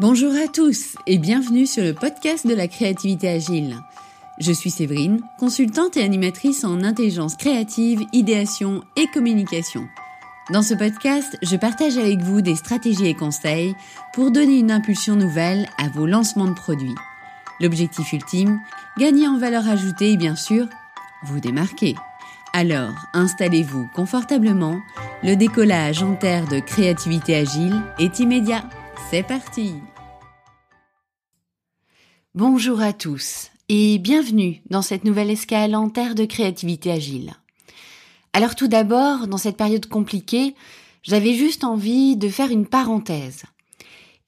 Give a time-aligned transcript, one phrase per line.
[0.00, 3.76] Bonjour à tous et bienvenue sur le podcast de la créativité agile.
[4.40, 9.86] Je suis Séverine, consultante et animatrice en intelligence créative, idéation et communication.
[10.52, 13.76] Dans ce podcast, je partage avec vous des stratégies et conseils
[14.12, 16.96] pour donner une impulsion nouvelle à vos lancements de produits.
[17.60, 18.58] L'objectif ultime,
[18.98, 20.66] gagner en valeur ajoutée et bien sûr,
[21.22, 21.94] vous démarquer.
[22.52, 24.80] Alors, installez-vous confortablement,
[25.22, 28.64] le décollage en terre de créativité agile est immédiat.
[29.10, 29.72] C'est parti
[32.34, 37.34] Bonjour à tous et bienvenue dans cette nouvelle escale en terre de créativité agile.
[38.32, 40.54] Alors tout d'abord, dans cette période compliquée,
[41.02, 43.44] j'avais juste envie de faire une parenthèse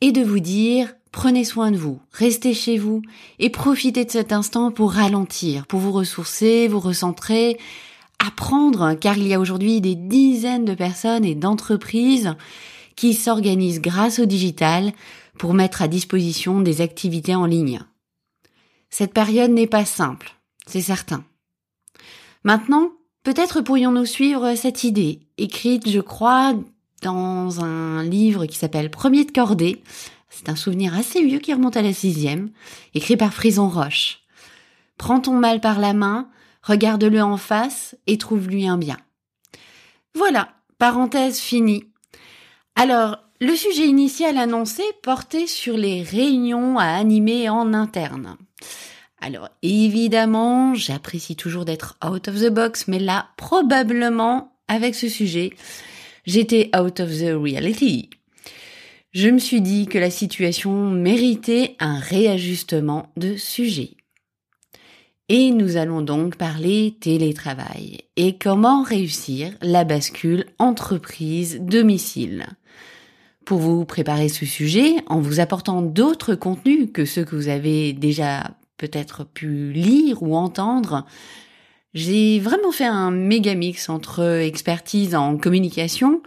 [0.00, 3.02] et de vous dire prenez soin de vous, restez chez vous
[3.38, 7.58] et profitez de cet instant pour ralentir, pour vous ressourcer, vous recentrer,
[8.24, 12.34] apprendre, car il y a aujourd'hui des dizaines de personnes et d'entreprises
[12.96, 14.92] qui s'organisent grâce au digital
[15.38, 17.80] pour mettre à disposition des activités en ligne.
[18.90, 20.34] Cette période n'est pas simple,
[20.66, 21.24] c'est certain.
[22.44, 26.54] Maintenant, peut-être pourrions-nous suivre cette idée, écrite, je crois,
[27.02, 29.82] dans un livre qui s'appelle Premier de cordée.
[30.28, 32.50] C'est un souvenir assez vieux qui remonte à la sixième,
[32.94, 34.20] écrit par Frison Roche.
[34.96, 36.28] Prends ton mal par la main,
[36.62, 38.96] regarde-le en face et trouve-lui un bien.
[40.14, 41.84] Voilà, parenthèse finie.
[42.76, 48.36] Alors, le sujet initial annoncé portait sur les réunions à animer en interne.
[49.20, 55.54] Alors évidemment, j'apprécie toujours d'être out of the box, mais là, probablement, avec ce sujet,
[56.26, 58.10] j'étais out of the reality.
[59.12, 63.96] Je me suis dit que la situation méritait un réajustement de sujet.
[65.28, 72.46] Et nous allons donc parler télétravail et comment réussir la bascule entreprise-domicile.
[73.44, 77.92] Pour vous préparer ce sujet, en vous apportant d'autres contenus que ceux que vous avez
[77.92, 81.04] déjà peut-être pu lire ou entendre,
[81.92, 86.22] j'ai vraiment fait un méga mix entre expertise en communication,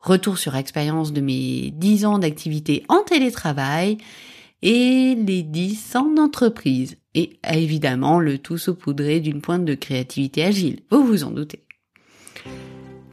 [0.00, 3.98] retour sur expérience de mes 10 ans d'activité en télétravail
[4.62, 6.96] et les 10 ans d'entreprise.
[7.14, 11.64] Et évidemment, le tout saupoudré d'une pointe de créativité agile, vous vous en doutez.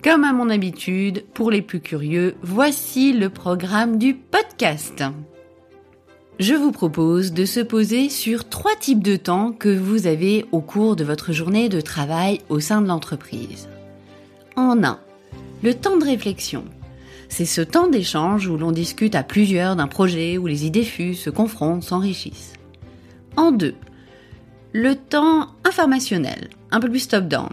[0.04, 5.04] Comme à mon habitude, pour les plus curieux, voici le programme du podcast
[6.40, 10.62] je vous propose de se poser sur trois types de temps que vous avez au
[10.62, 13.68] cours de votre journée de travail au sein de l'entreprise.
[14.56, 15.00] En un,
[15.64, 16.64] le temps de réflexion.
[17.30, 21.20] C'est ce temps d'échange où l'on discute à plusieurs d'un projet où les idées fusent,
[21.20, 22.54] se confrontent, s'enrichissent.
[23.36, 23.76] En deux,
[24.74, 27.50] le temps informationnel, un peu plus top-down.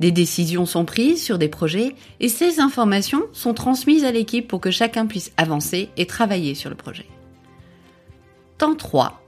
[0.00, 4.60] Des décisions sont prises sur des projets et ces informations sont transmises à l'équipe pour
[4.60, 7.06] que chacun puisse avancer et travailler sur le projet.
[8.58, 9.22] Temps 3,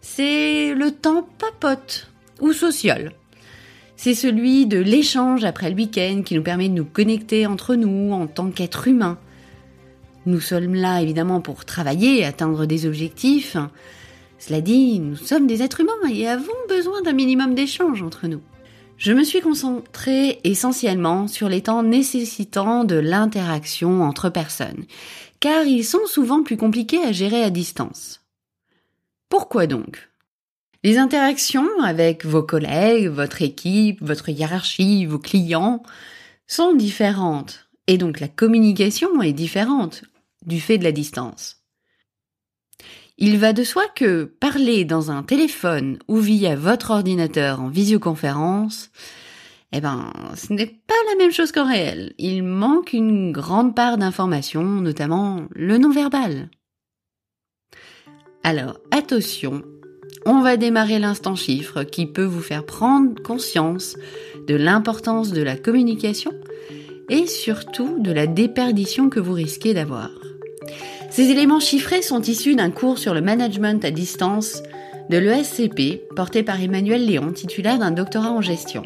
[0.00, 2.10] c'est le temps papote
[2.40, 3.12] ou social.
[4.00, 8.12] C'est celui de l'échange après le week-end qui nous permet de nous connecter entre nous
[8.12, 9.18] en tant qu'êtres humains.
[10.24, 13.56] Nous sommes là évidemment pour travailler, atteindre des objectifs.
[14.38, 18.40] Cela dit, nous sommes des êtres humains et avons besoin d'un minimum d'échange entre nous.
[18.98, 24.84] Je me suis concentrée essentiellement sur les temps nécessitant de l'interaction entre personnes,
[25.40, 28.20] car ils sont souvent plus compliqués à gérer à distance.
[29.28, 30.07] Pourquoi donc?
[30.88, 35.82] Les interactions avec vos collègues, votre équipe, votre hiérarchie, vos clients
[36.46, 40.02] sont différentes et donc la communication est différente
[40.46, 41.62] du fait de la distance.
[43.18, 48.90] Il va de soi que parler dans un téléphone ou via votre ordinateur en visioconférence,
[49.72, 52.14] eh ben, ce n'est pas la même chose qu'en réel.
[52.16, 56.48] Il manque une grande part d'informations, notamment le non-verbal.
[58.42, 59.62] Alors, attention,
[60.28, 63.96] on va démarrer l'instant chiffre qui peut vous faire prendre conscience
[64.46, 66.32] de l'importance de la communication
[67.08, 70.10] et surtout de la déperdition que vous risquez d'avoir.
[71.10, 74.62] Ces éléments chiffrés sont issus d'un cours sur le management à distance
[75.08, 78.82] de l'ESCP porté par Emmanuel Léon, titulaire d'un doctorat en gestion.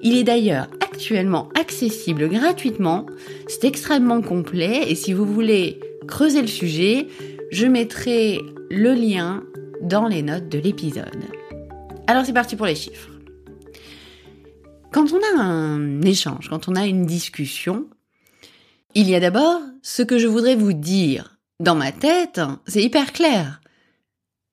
[0.00, 3.04] Il est d'ailleurs actuellement accessible gratuitement,
[3.48, 7.08] c'est extrêmement complet et si vous voulez creuser le sujet,
[7.50, 8.38] je mettrai
[8.70, 9.42] le lien
[9.82, 11.24] dans les notes de l'épisode.
[12.06, 13.10] Alors c'est parti pour les chiffres.
[14.92, 17.86] Quand on a un échange, quand on a une discussion,
[18.94, 21.38] il y a d'abord ce que je voudrais vous dire.
[21.60, 23.60] Dans ma tête, c'est hyper clair.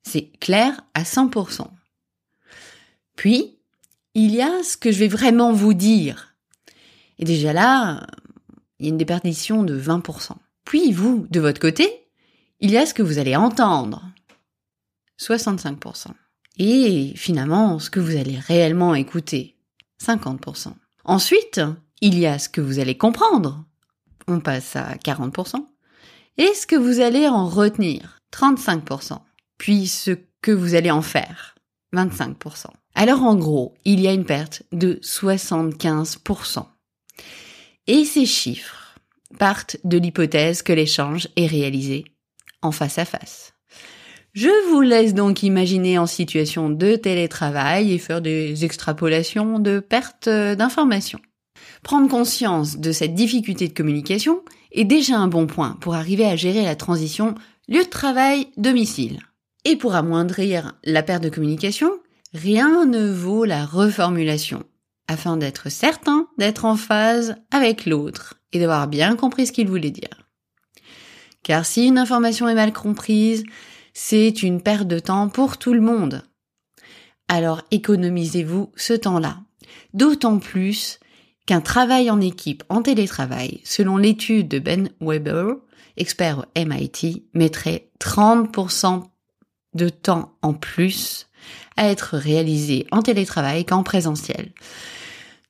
[0.03, 1.67] C'est clair à 100%.
[3.15, 3.57] Puis,
[4.13, 6.35] il y a ce que je vais vraiment vous dire.
[7.17, 8.05] Et déjà là,
[8.79, 10.33] il y a une déperdition de 20%.
[10.65, 12.07] Puis vous, de votre côté,
[12.59, 14.03] il y a ce que vous allez entendre,
[15.19, 16.07] 65%.
[16.57, 19.57] Et finalement, ce que vous allez réellement écouter,
[20.01, 20.73] 50%.
[21.03, 21.61] Ensuite,
[22.01, 23.65] il y a ce que vous allez comprendre,
[24.27, 25.65] on passe à 40%.
[26.37, 29.19] Et ce que vous allez en retenir, 35%.
[29.57, 31.55] Puis ce que vous allez en faire,
[31.93, 32.67] 25%.
[32.93, 36.65] Alors en gros, il y a une perte de 75%.
[37.87, 38.95] Et ces chiffres
[39.37, 42.05] partent de l'hypothèse que l'échange est réalisé
[42.61, 43.54] en face à face.
[44.35, 50.27] Je vous laisse donc imaginer en situation de télétravail et faire des extrapolations de perte
[50.27, 51.21] d'informations.
[51.83, 54.41] Prendre conscience de cette difficulté de communication
[54.73, 57.33] est déjà un bon point pour arriver à gérer la transition
[57.69, 59.21] lieu de travail-domicile.
[59.63, 61.91] Et pour amoindrir la perte de communication,
[62.33, 64.63] rien ne vaut la reformulation,
[65.07, 69.91] afin d'être certain d'être en phase avec l'autre et d'avoir bien compris ce qu'il voulait
[69.91, 70.27] dire.
[71.41, 73.45] Car si une information est mal comprise,
[73.97, 76.21] c'est une perte de temps pour tout le monde.
[77.29, 79.39] Alors économisez-vous ce temps-là.
[79.93, 80.99] D'autant plus
[81.45, 85.55] qu'un travail en équipe en télétravail, selon l'étude de Ben Weber,
[85.95, 89.03] expert au MIT, mettrait 30%
[89.75, 91.27] de temps en plus
[91.77, 94.51] à être réalisé en télétravail qu'en présentiel.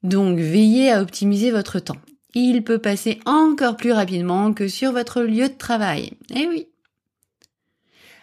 [0.03, 1.97] Donc veillez à optimiser votre temps.
[2.35, 6.11] Il peut passer encore plus rapidement que sur votre lieu de travail.
[6.29, 6.67] Eh oui.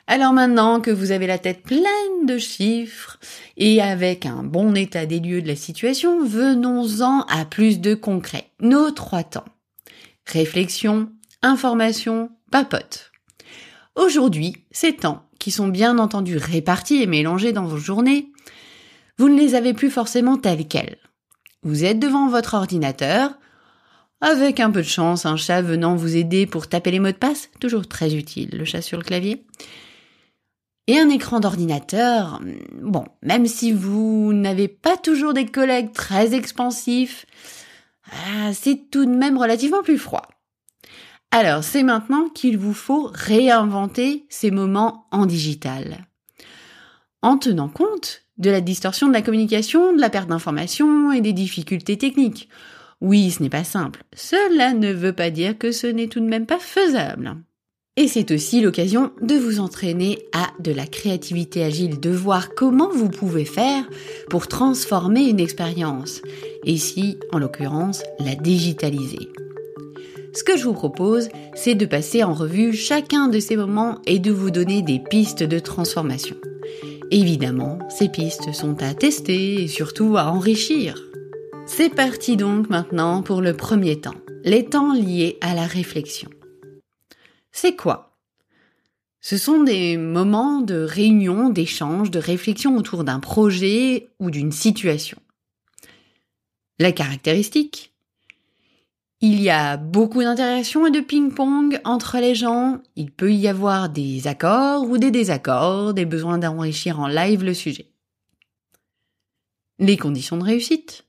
[0.06, 3.19] Alors maintenant que vous avez la tête pleine de chiffres
[3.56, 8.50] et avec un bon état des lieux de la situation, venons-en à plus de concret.
[8.60, 9.44] Nos trois temps.
[10.26, 11.10] Réflexion,
[11.43, 13.12] information, papote.
[13.94, 18.32] Aujourd'hui, ces temps, qui sont bien entendu répartis et mélangés dans vos journées,
[19.19, 20.99] vous ne les avez plus forcément tels quels.
[21.62, 23.34] Vous êtes devant votre ordinateur,
[24.20, 27.12] avec un peu de chance, un chat venant vous aider pour taper les mots de
[27.12, 29.44] passe, toujours très utile, le chat sur le clavier.
[30.88, 32.40] Et un écran d'ordinateur,
[32.81, 37.25] bon, même si vous n'avez pas toujours des collègues très expansifs,
[38.11, 40.29] ah, c'est tout de même relativement plus froid.
[41.31, 46.05] Alors, c'est maintenant qu'il vous faut réinventer ces moments en digital.
[47.23, 51.32] En tenant compte de la distorsion de la communication, de la perte d'informations et des
[51.32, 52.49] difficultés techniques.
[53.00, 54.02] Oui, ce n'est pas simple.
[54.14, 57.37] Cela ne veut pas dire que ce n'est tout de même pas faisable.
[57.98, 62.88] Et c'est aussi l'occasion de vous entraîner à de la créativité agile, de voir comment
[62.90, 63.84] vous pouvez faire
[64.30, 66.22] pour transformer une expérience,
[66.64, 69.28] et si, en l'occurrence, la digitaliser.
[70.32, 74.18] Ce que je vous propose, c'est de passer en revue chacun de ces moments et
[74.18, 76.36] de vous donner des pistes de transformation.
[77.10, 81.10] Évidemment, ces pistes sont à tester et surtout à enrichir.
[81.66, 86.30] C'est parti donc maintenant pour le premier temps, les temps liés à la réflexion.
[87.52, 88.16] C'est quoi?
[89.20, 95.19] Ce sont des moments de réunion, d'échange, de réflexion autour d'un projet ou d'une situation.
[96.78, 97.93] La caractéristique?
[99.20, 102.81] Il y a beaucoup d'interactions et de ping-pong entre les gens.
[102.96, 107.54] Il peut y avoir des accords ou des désaccords, des besoins d'enrichir en live le
[107.54, 107.87] sujet.
[109.78, 111.04] Les conditions de réussite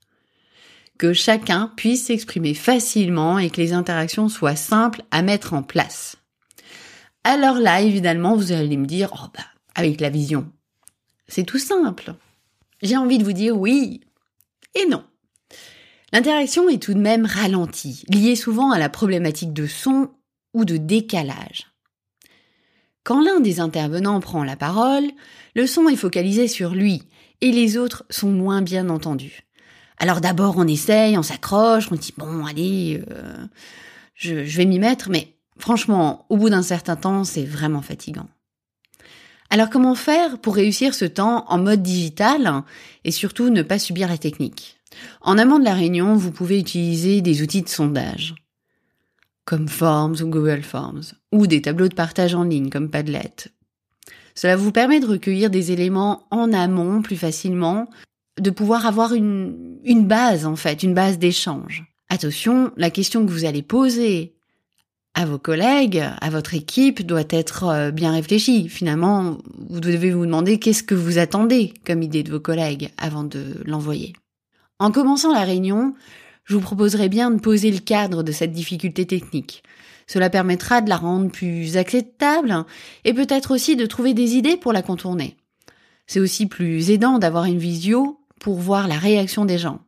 [1.00, 6.18] que chacun puisse s'exprimer facilement et que les interactions soient simples à mettre en place.
[7.24, 10.52] Alors là, évidemment, vous allez me dire, oh bah, avec la vision.
[11.28, 12.16] C'est tout simple.
[12.81, 14.02] J'ai envie de vous dire oui
[14.76, 15.04] et non.
[16.12, 20.12] L'interaction est tout de même ralentie, liée souvent à la problématique de son
[20.54, 21.71] ou de décalage.
[23.04, 25.06] Quand l'un des intervenants prend la parole,
[25.56, 27.04] le son est focalisé sur lui
[27.42, 29.44] et les autres sont moins bien entendus.
[29.97, 33.45] Alors d'abord on essaye, on s'accroche, on dit bon allez, euh,
[34.14, 38.28] je, je vais m'y mettre, mais Franchement, au bout d'un certain temps, c'est vraiment fatigant.
[39.50, 42.64] Alors comment faire pour réussir ce temps en mode digital
[43.04, 44.78] et surtout ne pas subir la technique?
[45.22, 48.36] En amont de la réunion, vous pouvez utiliser des outils de sondage
[49.45, 53.33] comme Forms ou Google Forms ou des tableaux de partage en ligne comme Padlet.
[54.36, 57.90] Cela vous permet de recueillir des éléments en amont plus facilement,
[58.40, 61.86] de pouvoir avoir une, une base en fait, une base d'échange.
[62.10, 64.36] Attention, la question que vous allez poser
[65.16, 68.68] à vos collègues, à votre équipe doit être euh, bien réfléchi.
[68.68, 69.38] Finalement,
[69.70, 73.62] vous devez vous demander qu'est-ce que vous attendez comme idée de vos collègues avant de
[73.66, 74.14] l'envoyer.
[74.80, 75.94] En commençant la réunion,
[76.46, 79.64] je vous proposerai bien de poser le cadre de cette difficulté technique.
[80.08, 82.66] Cela permettra de la rendre plus acceptable
[83.06, 85.38] et peut-être aussi de trouver des idées pour la contourner.
[86.08, 89.80] C'est aussi plus aidant d'avoir une visio pour voir la réaction des gens.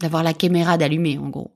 [0.00, 1.53] D'avoir la caméra d'allumer, en gros.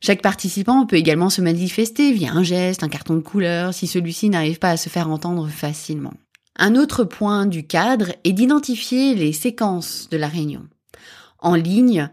[0.00, 4.28] Chaque participant peut également se manifester via un geste, un carton de couleur, si celui-ci
[4.28, 6.14] n'arrive pas à se faire entendre facilement.
[6.58, 10.66] Un autre point du cadre est d'identifier les séquences de la réunion.
[11.38, 12.08] En ligne,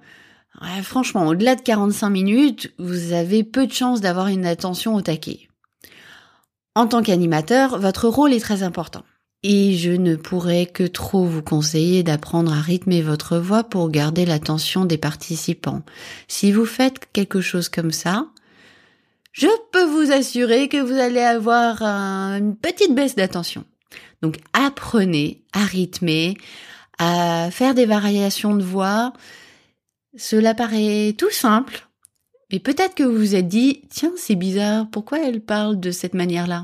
[0.81, 5.47] franchement, au-delà de 45 minutes, vous avez peu de chances d'avoir une attention au taquet.
[6.75, 9.03] En tant qu'animateur, votre rôle est très important.
[9.45, 14.25] Et je ne pourrais que trop vous conseiller d'apprendre à rythmer votre voix pour garder
[14.25, 15.81] l'attention des participants.
[16.29, 18.27] Si vous faites quelque chose comme ça,
[19.33, 23.65] je peux vous assurer que vous allez avoir une petite baisse d'attention.
[24.21, 26.37] Donc apprenez à rythmer,
[26.97, 29.11] à faire des variations de voix.
[30.15, 31.89] Cela paraît tout simple.
[32.49, 36.13] Et peut-être que vous vous êtes dit, tiens, c'est bizarre, pourquoi elle parle de cette
[36.13, 36.61] manière-là?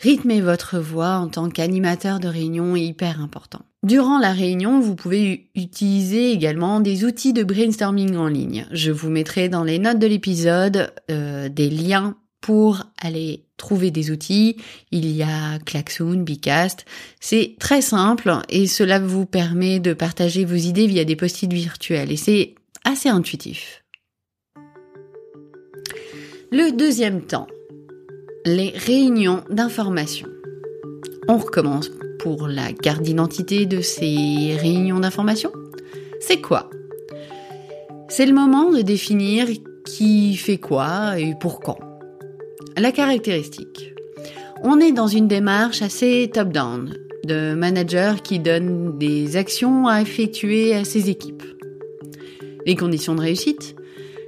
[0.00, 3.60] Rythmer votre voix en tant qu'animateur de réunion est hyper important.
[3.82, 8.66] Durant la réunion, vous pouvez utiliser également des outils de brainstorming en ligne.
[8.72, 14.10] Je vous mettrai dans les notes de l'épisode euh, des liens pour aller trouver des
[14.10, 14.56] outils.
[14.90, 16.86] Il y a Klaxoon, Bicast.
[17.20, 22.10] C'est très simple et cela vous permet de partager vos idées via des post-it virtuels
[22.10, 22.54] et c'est
[22.86, 23.84] assez intuitif.
[26.50, 27.46] Le deuxième temps,
[28.46, 30.28] les réunions d'information.
[31.28, 35.52] On recommence pour la carte d'identité de ces réunions d'information.
[36.20, 36.70] C'est quoi?
[38.08, 39.46] C'est le moment de définir
[39.84, 41.78] qui fait quoi et pour quand.
[42.76, 43.94] La caractéristique.
[44.62, 50.74] On est dans une démarche assez top-down, de manager qui donne des actions à effectuer
[50.74, 51.44] à ses équipes.
[52.66, 53.74] Les conditions de réussite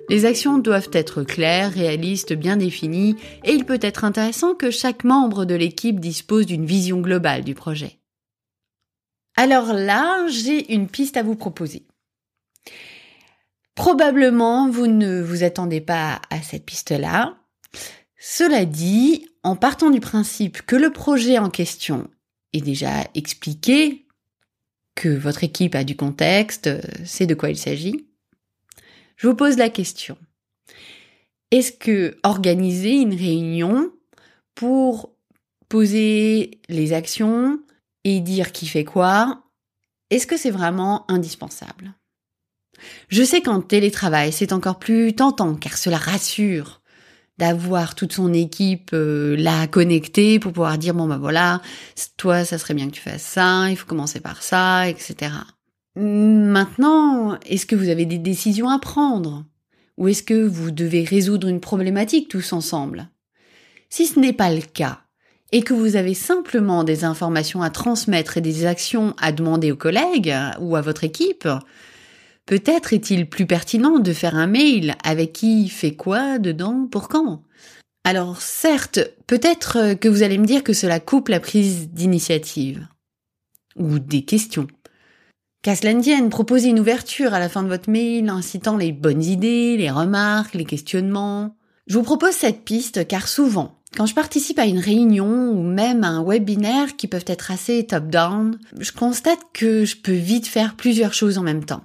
[0.09, 5.05] les actions doivent être claires, réalistes, bien définies, et il peut être intéressant que chaque
[5.05, 7.99] membre de l'équipe dispose d'une vision globale du projet.
[9.37, 11.87] Alors là, j'ai une piste à vous proposer.
[13.75, 17.39] Probablement, vous ne vous attendez pas à cette piste-là.
[18.19, 22.09] Cela dit, en partant du principe que le projet en question
[22.53, 24.07] est déjà expliqué,
[24.95, 26.69] que votre équipe a du contexte,
[27.07, 28.07] sait de quoi il s'agit,
[29.23, 30.19] je vous pose la question.
[31.53, 33.93] Est-ce que organiser une réunion
[34.57, 35.15] pour
[35.69, 37.61] poser les actions
[38.03, 39.45] et dire qui fait quoi,
[40.11, 41.95] est-ce que c'est vraiment indispensable?
[43.07, 46.83] Je sais qu'en télétravail, c'est encore plus tentant car cela rassure
[47.39, 51.63] d'avoir toute son équipe euh, là connectée pour pouvoir dire bon bah voilà,
[52.17, 55.31] toi ça serait bien que tu fasses ça, il faut commencer par ça, etc.
[55.95, 59.45] Maintenant, est-ce que vous avez des décisions à prendre?
[59.99, 63.11] Ou est-ce que vous devez résoudre une problématique tous ensemble?
[63.91, 65.01] Si ce n'est pas le cas,
[65.53, 69.77] et que vous avez simplement des informations à transmettre et des actions à demander aux
[69.77, 71.47] collègues ou à votre équipe,
[72.47, 77.43] peut-être est-il plus pertinent de faire un mail avec qui fait quoi dedans pour quand?
[78.05, 82.89] Alors certes, peut-être que vous allez me dire que cela coupe la prise d'initiative.
[83.77, 84.67] Ou des questions.
[85.63, 85.95] Qu'à cela
[86.29, 90.55] proposez une ouverture à la fin de votre mail incitant les bonnes idées, les remarques,
[90.55, 91.55] les questionnements.
[91.87, 96.03] Je vous propose cette piste car souvent, quand je participe à une réunion ou même
[96.03, 100.75] à un webinaire qui peuvent être assez top-down, je constate que je peux vite faire
[100.75, 101.85] plusieurs choses en même temps.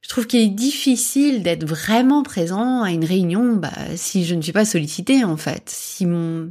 [0.00, 4.40] Je trouve qu'il est difficile d'être vraiment présent à une réunion bah, si je ne
[4.40, 5.64] suis pas sollicité en fait.
[5.66, 6.48] Si mon,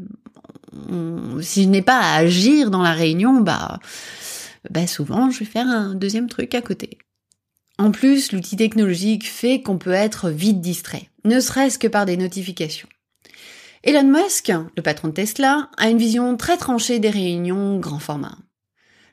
[1.42, 3.80] si je n'ai pas à agir dans la réunion, bah
[4.70, 6.98] bah souvent je vais faire un deuxième truc à côté.
[7.78, 12.16] En plus, l'outil technologique fait qu'on peut être vite distrait, ne serait-ce que par des
[12.16, 12.88] notifications.
[13.84, 18.38] Elon Musk, le patron de Tesla, a une vision très tranchée des réunions grand format.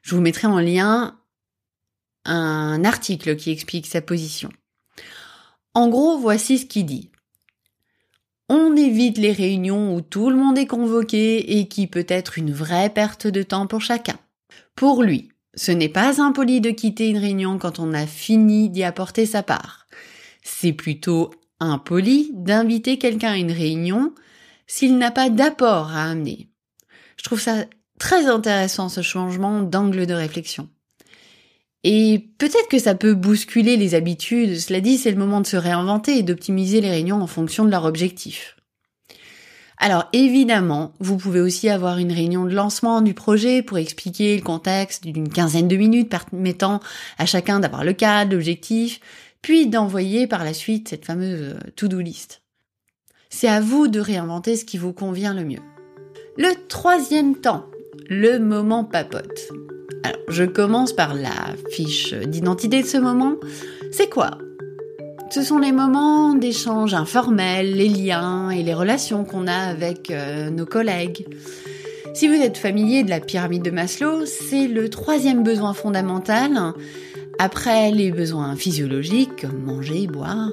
[0.03, 1.19] Je vous mettrai en lien
[2.25, 4.51] un article qui explique sa position.
[5.75, 7.11] En gros, voici ce qu'il dit.
[8.49, 12.53] On évite les réunions où tout le monde est convoqué et qui peut être une
[12.53, 14.19] vraie perte de temps pour chacun.
[14.75, 18.85] Pour lui, ce n'est pas impoli de quitter une réunion quand on a fini d'y
[18.85, 19.87] apporter sa part.
[20.43, 21.31] C'est plutôt
[21.61, 24.15] impoli d'inviter quelqu'un à une réunion
[24.67, 26.49] s'il n'a pas d'apport à amener.
[27.17, 27.67] Je trouve ça
[27.99, 30.69] très intéressant ce changement d'angle de réflexion.
[31.85, 35.57] Et peut-être que ça peut bousculer les habitudes, cela dit, c'est le moment de se
[35.57, 38.57] réinventer et d'optimiser les réunions en fonction de leur objectif.
[39.85, 44.43] Alors évidemment, vous pouvez aussi avoir une réunion de lancement du projet pour expliquer le
[44.43, 46.79] contexte d'une quinzaine de minutes permettant
[47.19, 49.01] à chacun d'avoir le cadre, l'objectif,
[49.43, 52.43] puis d'envoyer par la suite cette fameuse euh, to-do list.
[53.29, 55.63] C'est à vous de réinventer ce qui vous convient le mieux.
[56.37, 57.67] Le troisième temps,
[58.09, 59.49] le moment papote.
[60.05, 63.35] Alors, je commence par la fiche d'identité de ce moment.
[63.91, 64.39] C'est quoi?
[65.33, 70.51] Ce sont les moments d'échange informels, les liens et les relations qu'on a avec euh,
[70.51, 71.27] nos collègues.
[72.13, 76.75] Si vous êtes familier de la pyramide de Maslow, c'est le troisième besoin fondamental,
[77.39, 80.51] après les besoins physiologiques comme manger, boire,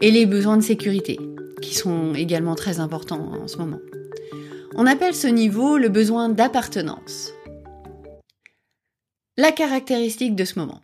[0.00, 1.20] et les besoins de sécurité,
[1.62, 3.78] qui sont également très importants en ce moment.
[4.74, 7.32] On appelle ce niveau le besoin d'appartenance.
[9.36, 10.80] La caractéristique de ce moment.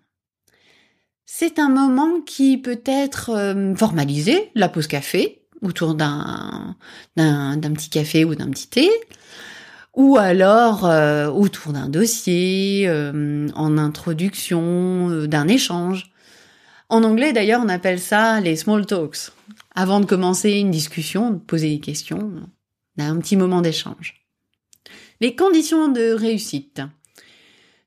[1.35, 6.77] C'est un moment qui peut être euh, formalisé, la pause café, autour d'un,
[7.17, 8.91] petit café ou d'un petit thé,
[9.95, 16.13] ou alors euh, autour d'un dossier, euh, en introduction d'un échange.
[16.91, 19.31] En anglais d'ailleurs on appelle ça les small talks.
[19.75, 22.31] Avant de commencer une discussion, de poser des questions,
[22.99, 24.23] un petit moment d'échange.
[25.23, 26.83] Les conditions de réussite.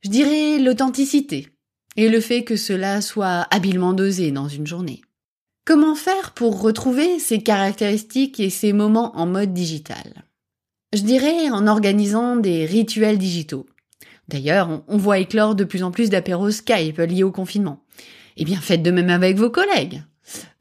[0.02, 1.55] Je dirais l'authenticité
[1.96, 5.02] et le fait que cela soit habilement dosé dans une journée.
[5.66, 10.26] Comment faire pour retrouver ces caractéristiques et ces moments en mode digital?
[10.94, 13.66] Je dirais en organisant des rituels digitaux.
[14.28, 17.84] D'ailleurs, on voit éclore de plus en plus d'apéros Skype liés au confinement.
[18.38, 20.04] Eh bien, faites de même avec vos collègues.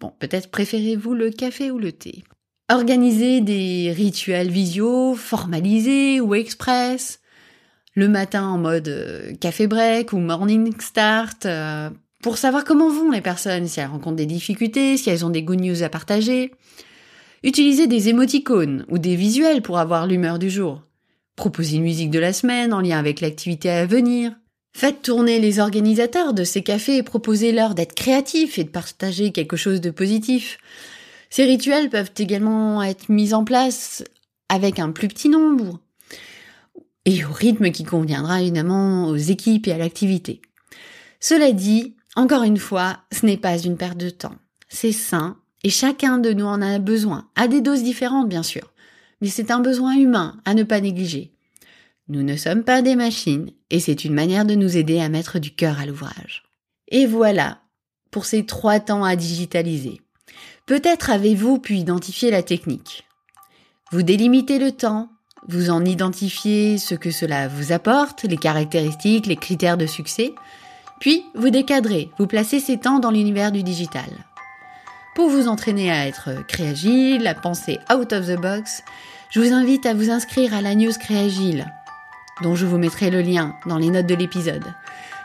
[0.00, 2.24] Bon, peut-être préférez-vous le café ou le thé.
[2.70, 7.20] Organisez des rituels visio formalisés ou express,
[7.94, 11.90] le matin en mode euh, café break ou morning start, euh,
[12.22, 15.42] pour savoir comment vont les personnes, si elles rencontrent des difficultés, si elles ont des
[15.42, 16.52] good news à partager.
[17.42, 20.82] Utilisez des émoticônes ou des visuels pour avoir l'humeur du jour.
[21.36, 24.32] Proposez une musique de la semaine en lien avec l'activité à venir.
[24.76, 29.56] Faites tourner les organisateurs de ces cafés et proposez-leur d'être créatifs et de partager quelque
[29.56, 30.58] chose de positif.
[31.30, 34.02] Ces rituels peuvent également être mis en place
[34.48, 35.78] avec un plus petit nombre
[37.04, 40.40] et au rythme qui conviendra évidemment aux équipes et à l'activité.
[41.20, 44.36] Cela dit, encore une fois, ce n'est pas une perte de temps.
[44.68, 48.72] C'est sain et chacun de nous en a besoin, à des doses différentes bien sûr,
[49.20, 51.32] mais c'est un besoin humain à ne pas négliger.
[52.08, 55.38] Nous ne sommes pas des machines et c'est une manière de nous aider à mettre
[55.38, 56.44] du cœur à l'ouvrage.
[56.88, 57.60] Et voilà
[58.10, 60.00] pour ces trois temps à digitaliser.
[60.66, 63.04] Peut-être avez-vous pu identifier la technique.
[63.90, 65.10] Vous délimitez le temps,
[65.48, 70.34] vous en identifiez ce que cela vous apporte, les caractéristiques, les critères de succès,
[71.00, 74.08] puis vous décadrez, vous placez ces temps dans l'univers du digital.
[75.14, 78.82] Pour vous entraîner à être créagile, à penser out of the box,
[79.30, 81.66] je vous invite à vous inscrire à la news Créagile,
[82.42, 84.64] dont je vous mettrai le lien dans les notes de l'épisode.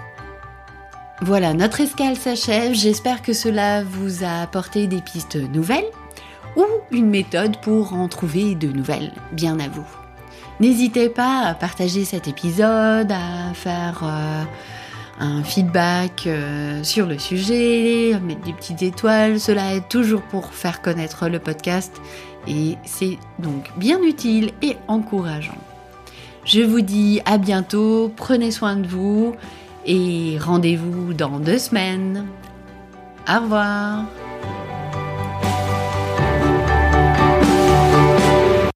[1.23, 2.73] Voilà, notre escale s'achève.
[2.73, 5.91] J'espère que cela vous a apporté des pistes nouvelles
[6.57, 9.87] ou une méthode pour en trouver de nouvelles, bien à vous.
[10.61, 14.45] N'hésitez pas à partager cet épisode, à faire euh,
[15.21, 19.39] un feedback euh, sur le sujet, à mettre des petites étoiles.
[19.41, 22.01] Cela aide toujours pour faire connaître le podcast
[22.47, 25.59] et c'est donc bien utile et encourageant.
[26.45, 29.35] Je vous dis à bientôt, prenez soin de vous
[29.87, 32.27] et rendez-vous dans deux semaines.
[33.29, 34.05] Au revoir